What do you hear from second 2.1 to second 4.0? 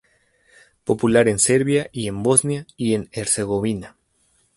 Bosnia y Herzegovina.